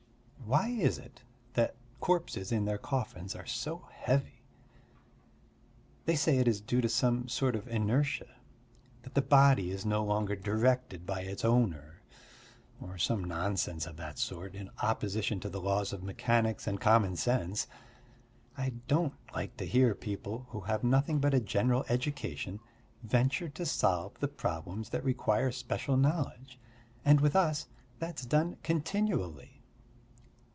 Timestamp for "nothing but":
20.83-21.33